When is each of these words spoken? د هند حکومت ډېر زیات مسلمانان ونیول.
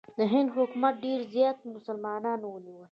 د 0.17 0.19
هند 0.33 0.49
حکومت 0.57 0.93
ډېر 1.05 1.19
زیات 1.33 1.57
مسلمانان 1.73 2.39
ونیول. 2.45 2.87